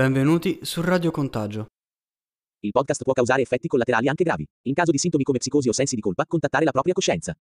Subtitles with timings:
[0.00, 1.66] Benvenuti su Radio Contagio.
[2.60, 4.46] Il podcast può causare effetti collaterali anche gravi.
[4.62, 7.34] In caso di sintomi come psicosi o sensi di colpa, contattare la propria coscienza.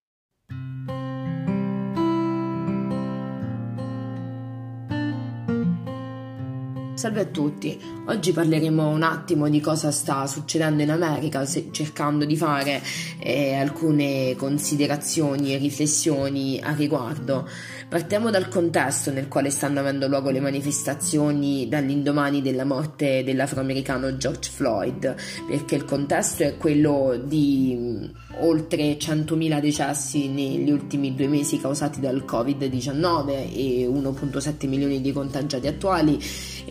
[7.00, 12.36] Salve a tutti, oggi parleremo un attimo di cosa sta succedendo in America cercando di
[12.36, 12.82] fare
[13.20, 17.48] eh, alcune considerazioni e riflessioni a riguardo.
[17.88, 24.50] Partiamo dal contesto nel quale stanno avendo luogo le manifestazioni dall'indomani della morte dell'afroamericano George
[24.50, 25.16] Floyd,
[25.48, 28.12] perché il contesto è quello di
[28.42, 35.68] oltre 100.000 decessi negli ultimi due mesi causati dal Covid-19 e 1.7 milioni di contagiati
[35.68, 36.20] attuali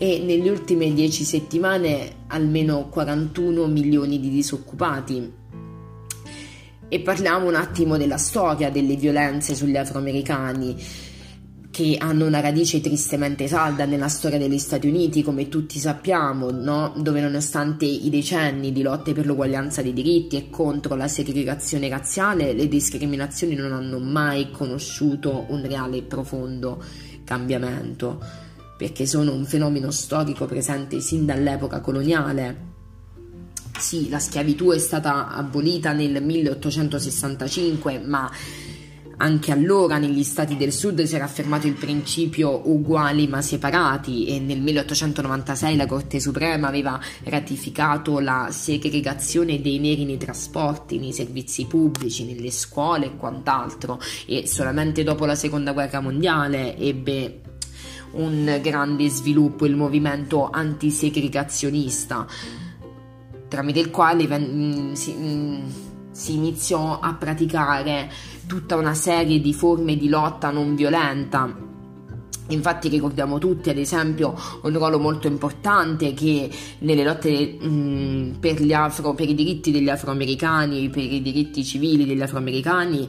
[0.01, 5.33] e nelle ultime 10 settimane almeno 41 milioni di disoccupati.
[6.87, 10.77] E parliamo un attimo della storia delle violenze sugli afroamericani
[11.69, 16.93] che hanno una radice tristemente salda nella storia degli Stati Uniti, come tutti sappiamo, no?
[16.95, 22.53] dove nonostante i decenni di lotte per l'uguaglianza dei diritti e contro la segregazione razziale,
[22.53, 26.81] le discriminazioni non hanno mai conosciuto un reale e profondo
[27.25, 28.47] cambiamento,
[28.79, 32.67] perché sono un fenomeno storico presente sin dall'epoca coloniale.
[33.77, 38.31] Sì, la schiavitù è stata abolita nel 1865, ma
[39.17, 44.39] anche allora negli stati del sud si era affermato il principio uguali ma separati e
[44.39, 51.65] nel 1896 la Corte Suprema aveva ratificato la segregazione dei neri nei trasporti, nei servizi
[51.65, 57.41] pubblici, nelle scuole e quant'altro e solamente dopo la seconda guerra mondiale ebbe
[58.11, 62.25] un grande sviluppo il movimento antisegregazionista
[63.49, 65.59] tramite il quale mm, si, mm,
[66.11, 68.09] si iniziò a praticare
[68.47, 71.67] tutta una serie di forme di lotta non violenta.
[72.51, 76.49] Infatti ricordiamo tutti, ad esempio, un ruolo molto importante che
[76.79, 82.21] nelle lotte mh, per, afro, per, i diritti degli afroamericani, per i diritti civili degli
[82.21, 83.07] afroamericani,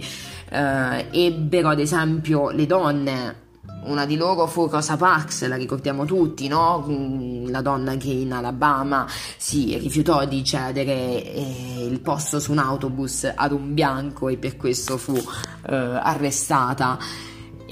[0.50, 3.48] eh, ebbero ad esempio le donne
[3.84, 6.84] una di loro fu Rosa Parks, la ricordiamo tutti, no?
[6.88, 12.58] Mm, la donna che in Alabama si rifiutò di cedere eh, il posto su un
[12.58, 16.98] autobus ad un bianco e per questo fu eh, arrestata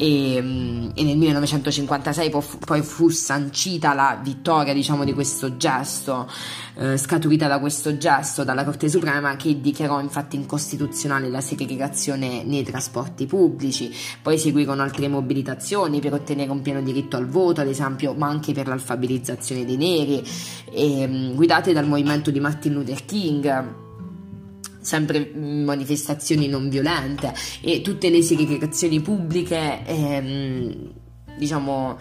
[0.01, 2.31] e, mm, e, nel 1956
[2.65, 6.31] poi fu sancita la vittoria diciamo di questo gesto
[6.77, 12.63] eh, scaturita da questo gesto dalla Corte Suprema che dichiarò infatti incostituzionale la segregazione nei
[12.63, 13.93] trasporti pubblici.
[14.23, 18.53] Poi seguirono altre mobilitazioni per ottenere un pieno diritto al voto ad esempio ma anche
[18.53, 20.25] per l'alfabetizzazione dei neri
[20.71, 23.87] e, mm, guidate dal movimento di Martin Luther King
[24.88, 27.34] sempre manifestazioni non violente.
[27.60, 30.93] E tutte le segregazioni pubbliche, ehm,
[31.37, 31.99] diciamo,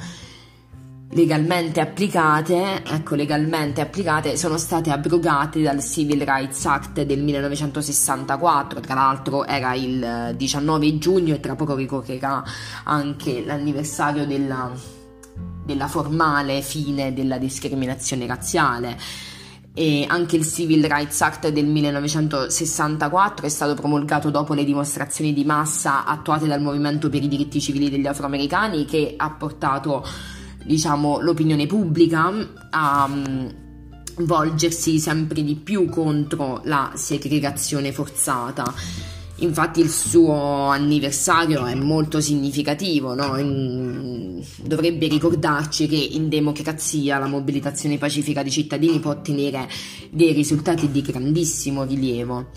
[1.12, 8.94] legalmente applicate, ecco, legalmente applicate, sono state abrogate dal Civil Rights Act del 1964, tra
[8.94, 12.42] l'altro era il 19 giugno e tra poco ricorrerà
[12.86, 14.72] anche l'anniversario della,
[15.66, 18.98] della formale fine della discriminazione razziale
[19.78, 25.46] e anche il Civil Rights Act del 1964 è stato promulgato dopo le dimostrazioni di
[25.46, 30.04] massa attuate dal movimento per i diritti civili degli afroamericani che ha portato
[30.64, 32.34] diciamo, l'opinione pubblica
[32.72, 33.54] a um,
[34.26, 38.74] volgersi sempre di più contro la segregazione forzata
[39.40, 43.38] Infatti il suo anniversario è molto significativo, no?
[43.38, 44.44] in...
[44.64, 49.70] dovrebbe ricordarci che in democrazia la mobilitazione pacifica dei cittadini può ottenere
[50.10, 52.48] dei risultati di grandissimo rilievo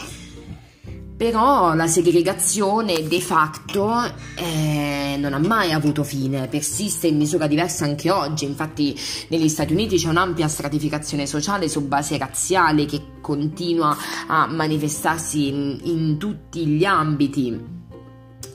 [1.21, 7.85] però la segregazione de facto eh, non ha mai avuto fine, persiste in misura diversa
[7.85, 8.99] anche oggi, infatti
[9.29, 13.95] negli Stati Uniti c'è un'ampia stratificazione sociale su base razziale che continua
[14.29, 17.55] a manifestarsi in, in tutti gli ambiti,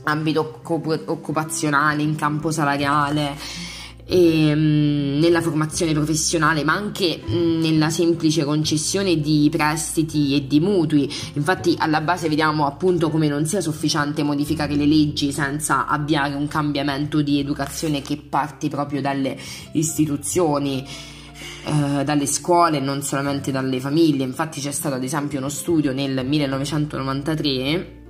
[0.06, 3.75] ambito occupazionale, in campo salariale
[4.08, 10.36] e, mh, mm, nella formazione professionale, ma anche mh, mm, nella semplice concessione di prestiti
[10.36, 11.12] e di mutui.
[11.34, 16.48] Infatti, alla base vediamo appunto come non sia sufficiente modificare le leggi senza avviare un
[16.48, 19.38] cambiamento di educazione che parte proprio dalle
[19.74, 20.86] istituzioni.
[21.68, 24.24] Eh, dalle scuole, non solamente dalle famiglie.
[24.24, 28.04] Infatti, c'è stato ad esempio uno studio nel 1993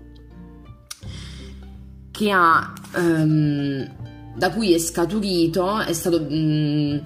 [2.11, 4.04] che ha um,
[4.35, 7.01] da cui è scaturito, è stato, mh,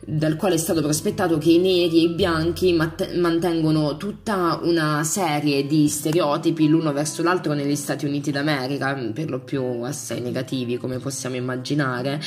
[0.00, 5.02] dal quale è stato prospettato che i neri e i bianchi mat- mantengono tutta una
[5.02, 10.76] serie di stereotipi l'uno verso l'altro negli Stati Uniti d'America, per lo più assai negativi
[10.76, 12.20] come possiamo immaginare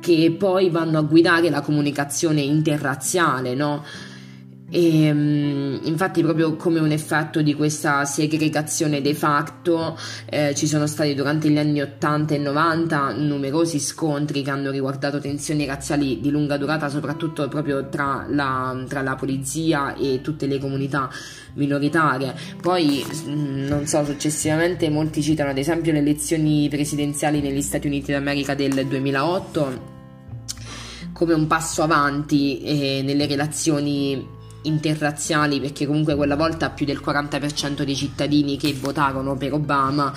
[0.00, 3.82] che poi vanno a guidare la comunicazione interrazziale, no?
[4.70, 9.96] E, um, infatti, proprio come un effetto di questa segregazione de facto,
[10.26, 15.20] eh, ci sono stati durante gli anni 80 e 90 numerosi scontri che hanno riguardato
[15.20, 20.58] tensioni razziali di lunga durata, soprattutto proprio tra la, tra la polizia e tutte le
[20.58, 21.10] comunità
[21.54, 22.34] minoritarie.
[22.60, 28.12] Poi, mm, non so, successivamente molti citano ad esempio le elezioni presidenziali negli Stati Uniti
[28.12, 29.92] d'America del 2008
[31.12, 34.33] come un passo avanti eh, nelle relazioni
[34.64, 40.12] interrazziali perché comunque quella volta più del 40% dei cittadini che votarono per Obama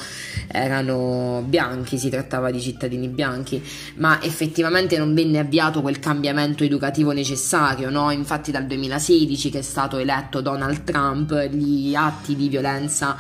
[0.48, 3.64] erano bianchi, si trattava di cittadini bianchi,
[3.96, 8.12] ma effettivamente non venne avviato quel cambiamento educativo necessario, no?
[8.12, 13.18] Infatti dal 2016 che è stato eletto Donald Trump, gli atti di violenza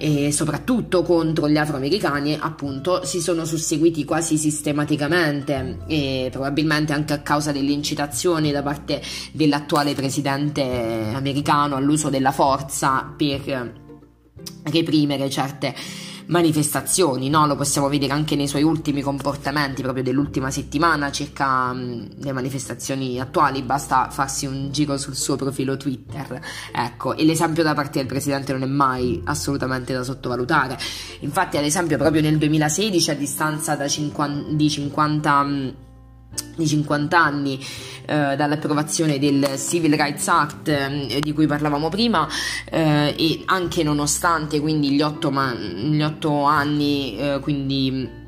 [0.00, 7.18] e soprattutto contro gli afroamericani appunto si sono susseguiti quasi sistematicamente e probabilmente anche a
[7.18, 9.02] causa delle incitazioni da parte
[9.32, 13.86] dell'attuale presidente americano all'uso della forza per
[14.62, 15.74] reprimere certe
[16.28, 17.46] manifestazioni, no?
[17.46, 23.20] lo possiamo vedere anche nei suoi ultimi comportamenti, proprio dell'ultima settimana circa mh, le manifestazioni
[23.20, 26.40] attuali, basta farsi un giro sul suo profilo Twitter,
[26.72, 30.78] ecco, e l'esempio da parte del presidente non è mai assolutamente da sottovalutare,
[31.20, 35.74] infatti ad esempio proprio nel 2016 a distanza 50, di 50 mh,
[36.56, 37.58] di 50 anni
[38.06, 42.28] eh, dall'approvazione del Civil Rights Act eh, di cui parlavamo prima
[42.70, 48.26] eh, e anche nonostante quindi gli otto, ma- gli otto anni, eh, quindi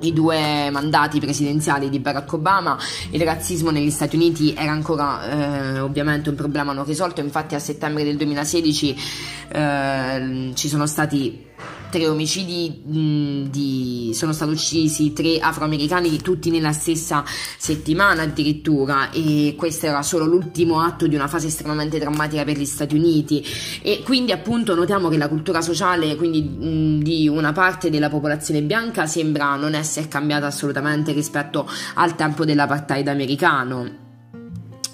[0.00, 2.78] i due mandati presidenziali di Barack Obama,
[3.10, 7.58] il razzismo negli Stati Uniti era ancora eh, ovviamente un problema non risolto, infatti a
[7.58, 9.00] settembre del 2016
[9.48, 11.46] eh, ci sono stati
[11.90, 19.54] tre omicidi mh, di, sono stati uccisi tre afroamericani tutti nella stessa settimana addirittura e
[19.56, 23.44] questo era solo l'ultimo atto di una fase estremamente drammatica per gli Stati Uniti.
[23.82, 28.62] E quindi appunto notiamo che la cultura sociale quindi mh, di una parte della popolazione
[28.62, 34.06] bianca sembra non essere cambiata assolutamente rispetto al tempo dell'apartheid americano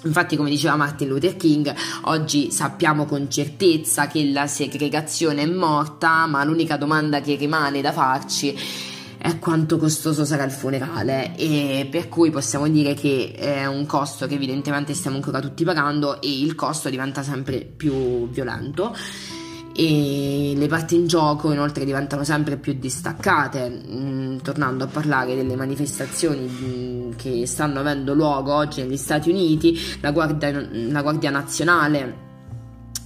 [0.05, 1.73] Infatti, come diceva Martin Luther King,
[2.03, 7.91] oggi sappiamo con certezza che la segregazione è morta, ma l'unica domanda che rimane da
[7.91, 8.55] farci
[9.17, 11.35] è quanto costoso sarà il funerale.
[11.35, 16.21] E per cui possiamo dire che è un costo che evidentemente stiamo ancora tutti pagando
[16.21, 18.95] e il costo diventa sempre più violento
[19.77, 23.83] e le parti in gioco inoltre diventano sempre più distaccate.
[23.89, 29.77] Mm, tornando a parlare delle manifestazioni mm, che stanno avendo luogo oggi negli Stati Uniti,
[29.99, 32.23] la Guardia, la Guardia Nazionale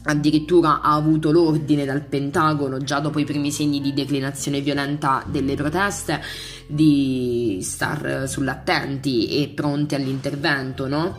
[0.04, 5.56] addirittura ha avuto l'ordine dal Pentagono già dopo i primi segni di declinazione violenta delle
[5.56, 6.22] proteste
[6.68, 11.18] di star sull'attenti e pronti all'intervento, no?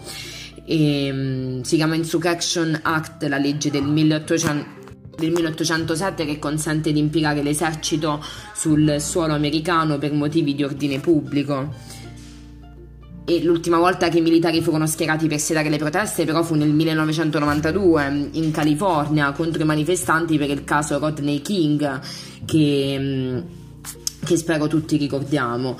[0.64, 4.79] E, um, si chiama Insurrection Act, la legge del 1800
[5.20, 8.24] del 1807 che consente di impiegare l'esercito
[8.54, 11.72] sul suolo americano per motivi di ordine pubblico.
[13.24, 16.70] E l'ultima volta che i militari furono schierati per sedare le proteste però fu nel
[16.70, 22.00] 1992 in California contro i manifestanti per il caso Rodney King
[22.44, 23.38] che, mm,
[24.24, 25.76] che spero tutti ricordiamo.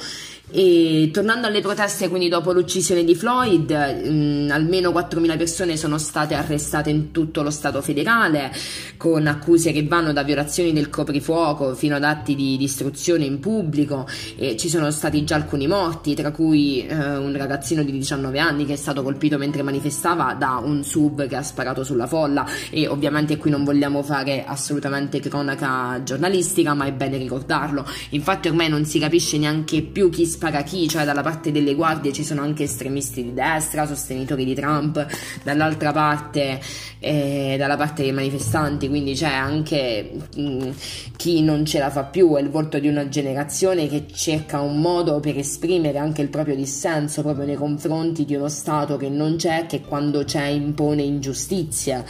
[0.52, 5.96] E tornando alle proteste, quindi dopo l'uccisione di Floyd, mh, mm, almeno 4.000 persone sono
[5.96, 8.52] state arrestate in tutto lo Stato federale,
[8.96, 14.08] con accuse che vanno da violazioni del coprifuoco fino ad atti di distruzione in pubblico.
[14.36, 18.66] E ci sono stati già alcuni morti, tra cui eh, un ragazzino di 19 anni
[18.66, 22.44] che è stato colpito mentre manifestava da un sub che ha sparato sulla folla.
[22.70, 27.86] E ovviamente qui non vogliamo fare assolutamente cronaca giornalistica, ma è bene ricordarlo.
[28.10, 32.12] Infatti, ormai non si capisce neanche più chi spara chi, cioè dalla parte delle guardie
[32.12, 35.06] ci sono anche estremisti di destra, sostenitori di Trump,
[35.42, 36.60] dall'altra parte,
[36.98, 40.70] eh, dalla parte dei manifestanti, quindi c'è anche mh, mm,
[41.16, 44.80] chi non ce la fa più, è il volto di una generazione che cerca un
[44.80, 49.36] modo per esprimere anche il proprio dissenso proprio nei confronti di uno Stato che non
[49.36, 52.04] c'è, che quando c'è impone ingiustizia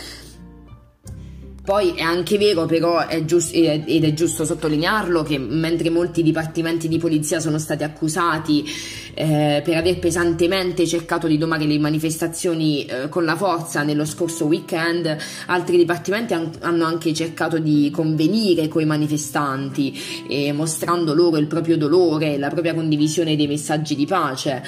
[1.70, 6.88] poi è anche vero, però, è giusto, ed è giusto sottolinearlo, che mentre molti dipartimenti
[6.88, 8.64] di polizia sono stati accusati
[9.14, 14.46] eh, per aver pesantemente cercato di domare le manifestazioni eh, con la forza nello scorso
[14.46, 19.98] weekend, altri dipartimenti han, hanno anche cercato di convenire con i manifestanti,
[20.28, 24.62] eh, mostrando loro il proprio dolore, la propria condivisione dei messaggi di pace,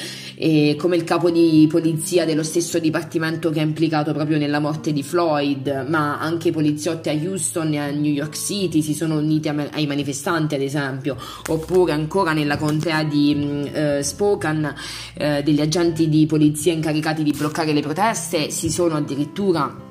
[0.77, 5.03] come il capo di polizia dello stesso dipartimento che è implicato proprio nella morte di
[5.03, 9.49] Floyd, ma anche poliziotti poliziotti a Houston e a New York City si sono uniti
[9.49, 11.17] ai manifestanti, ad esempio,
[11.49, 14.75] oppure ancora nella contea di mm, eh, Spokane
[15.15, 19.91] eh, degli agenti di polizia incaricati di bloccare le proteste si sono addirittura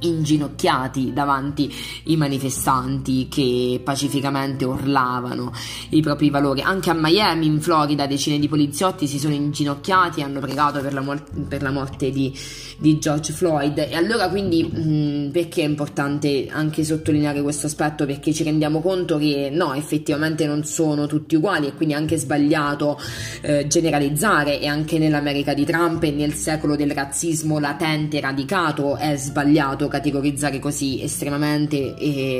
[0.00, 1.72] inginocchiati davanti
[2.06, 5.52] ai manifestanti che pacificamente urlavano
[5.90, 6.60] i propri valori.
[6.60, 10.92] Anche a Miami, in Florida, decine di poliziotti si sono inginocchiati e hanno pregato per
[10.92, 12.32] la, mor- per la morte di,
[12.78, 13.78] di, George Floyd.
[13.78, 18.04] E allora quindi mh, perché è importante anche sottolineare questo aspetto?
[18.04, 22.18] Perché ci rendiamo conto che no, effettivamente non sono tutti uguali e quindi è anche
[22.18, 22.98] sbagliato
[23.40, 29.16] eh, generalizzare e anche nell'America di Trump e nel secolo del razzismo latente radicato è
[29.16, 31.94] sbagliato categorizzare così estremamente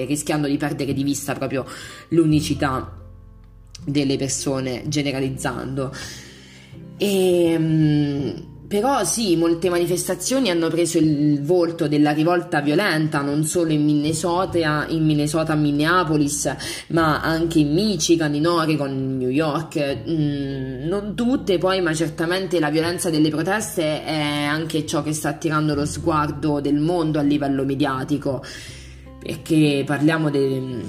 [0.07, 1.65] rischiando di perdere di vista proprio
[2.09, 3.05] l'unicità
[3.85, 5.93] delle persone generalizzando.
[6.99, 13.73] E, ehm, però sì, molte manifestazioni hanno preso il volto della rivolta violenta, non solo
[13.73, 16.55] in Minnesota, in Minnesota, Minneapolis,
[16.89, 20.03] ma anche in Michigan, in Oregon, in New York.
[20.09, 25.31] Mm, non tutte poi, ma certamente la violenza delle proteste è anche ciò che sta
[25.31, 28.43] attirando lo sguardo del mondo a livello mediatico,
[29.19, 30.83] perché parliamo del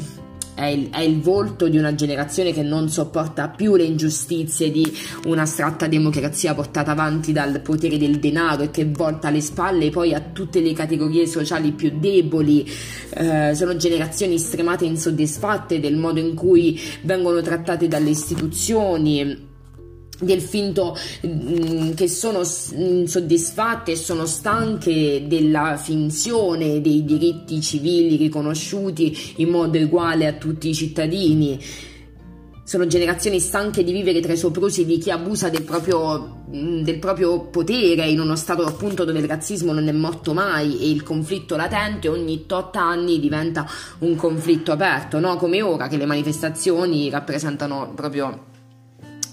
[0.57, 4.91] è il, è il, volto di una generazione che non sopporta più le ingiustizie di
[5.25, 10.19] un'astratta democrazia portata avanti dal potere del denaro e che volta le spalle poi a
[10.19, 12.67] tutte le categorie sociali più deboli.
[13.13, 19.46] Eh, sono generazioni stremate e insoddisfatte del modo in cui vengono trattate dalle istituzioni
[20.19, 22.41] del finto mh, mm, che sono
[22.73, 30.69] insoddisfatte e sono stanche della finzione dei diritti civili riconosciuti in modo uguale a tutti
[30.69, 31.59] i cittadini.
[32.63, 36.99] Sono generazioni stanche di vivere tra i soprusi di chi abusa del proprio, mm, del
[36.99, 41.01] proprio potere in uno stato appunto dove il razzismo non è morto mai e il
[41.01, 43.65] conflitto latente ogni tot anni diventa
[43.99, 45.37] un conflitto aperto, no?
[45.37, 48.46] Come ora che le manifestazioni rappresentano proprio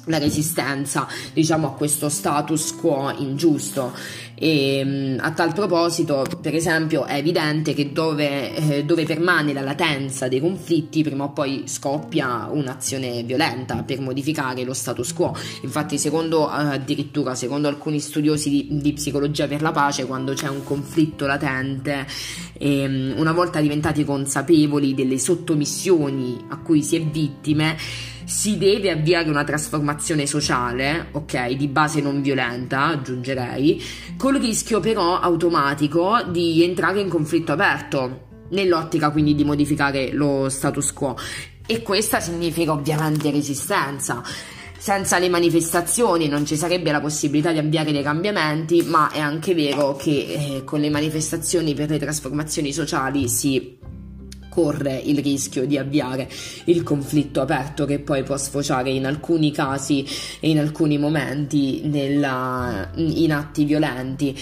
[0.07, 3.93] la resistenza diciamo a questo status quo ingiusto.
[4.37, 10.27] E a tal proposito per esempio è evidente che dove, eh, dove, permane la latenza
[10.27, 15.37] dei conflitti prima o poi scoppia un'azione violenta per modificare lo status quo.
[15.63, 20.65] Infatti secondo addirittura secondo alcuni studiosi di, di psicologia per la pace quando c'è un
[20.65, 22.07] conflitto latente
[22.55, 27.77] eh, una volta diventati consapevoli delle sottomissioni a cui si è vittime
[28.25, 33.83] si deve avviare una trasformazione sociale, ok, di base non violenta, aggiungerei,
[34.17, 40.93] col rischio però automatico di entrare in conflitto aperto, nell'ottica quindi di modificare lo status
[40.93, 41.17] quo.
[41.67, 44.23] E questa significa ovviamente resistenza.
[44.77, 49.55] Senza le manifestazioni non ci sarebbe la possibilità di avviare dei cambiamenti, ma è anche
[49.55, 53.79] vero che eh, con le manifestazioni per le trasformazioni sociali si
[54.55, 56.31] corre il rischio di avviare
[56.67, 60.07] il conflitto aperto che poi può sfociare in alcuni casi
[60.39, 64.39] e in alcuni momenti nella, in atti violenti.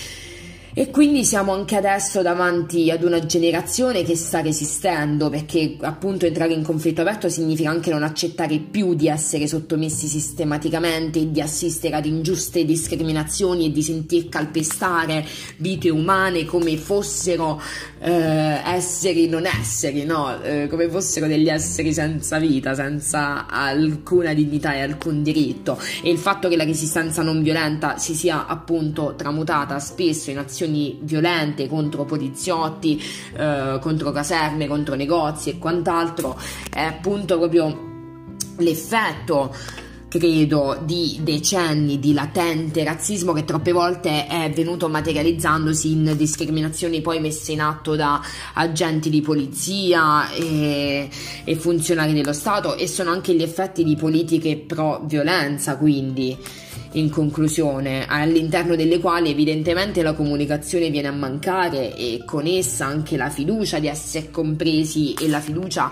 [0.74, 6.54] E quindi siamo anche adesso davanti ad una generazione che sta resistendo, perché appunto entrare
[6.54, 12.06] in conflitto aperto significa anche non accettare più di essere sottomessi sistematicamente, di assistere ad
[12.06, 15.26] ingiuste discriminazioni e di sentir calpestare
[15.58, 17.60] vite umane come fossero
[18.00, 20.42] eh, esseri non esseri, no?
[20.42, 25.78] Eh, come fossero degli esseri senza vita, senza alcuna dignità e alcun diritto.
[26.02, 30.60] E il fatto che la resistenza non violenta si sia appunto tramutata spesso in azioni
[30.62, 33.02] azioni violente contro poliziotti,
[33.34, 36.38] eh, contro caserme, contro negozi e quant'altro,
[36.70, 37.90] è appunto proprio
[38.58, 39.54] l'effetto
[40.18, 47.20] credo, di decenni di latente razzismo che troppe volte è venuto materializzandosi in discriminazioni poi
[47.20, 48.20] messe in atto da
[48.54, 51.08] agenti di polizia e,
[51.44, 56.36] e funzionari dello Stato e sono anche gli effetti di politiche pro violenza, quindi
[56.92, 63.16] in conclusione, all'interno delle quali evidentemente la comunicazione viene a mancare e con essa anche
[63.16, 65.90] la fiducia di essere compresi e la fiducia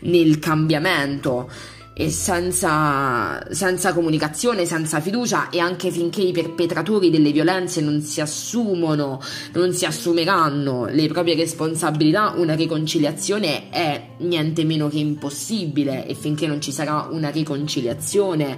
[0.00, 1.50] nel cambiamento
[2.00, 8.20] e senza, senza, comunicazione, senza fiducia e anche finché i perpetratori delle violenze non si
[8.20, 9.20] assumono,
[9.54, 16.46] non si assumeranno le proprie responsabilità, una riconciliazione è niente meno che impossibile e finché
[16.46, 18.56] non ci sarà una riconciliazione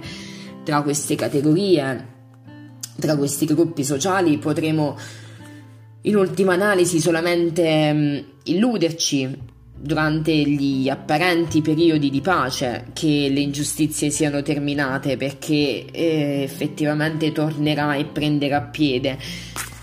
[0.63, 2.07] tra queste categorie,
[2.99, 4.95] tra questi gruppi sociali, potremo
[6.01, 14.09] in ultima analisi solamente mm, illuderci durante gli apparenti periodi di pace che le ingiustizie
[14.09, 19.17] siano terminate perché eh, effettivamente tornerà e prenderà piede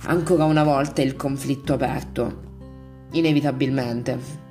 [0.02, 2.47] ancora una volta il conflitto aperto.
[3.12, 4.48] inevitabilmente.